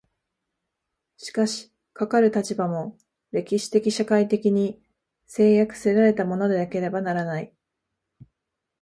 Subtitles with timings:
[1.17, 2.97] しかしかかる立場も、
[3.31, 4.81] 歴史的社会的に
[5.27, 7.53] 制約せられたものでなければならない。